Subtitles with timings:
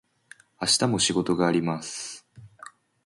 [0.59, 2.25] 明日も仕事があります。